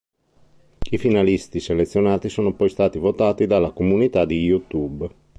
[0.89, 5.07] I finalisti selezionati sono poi stati votati dalla comunità di YouTube.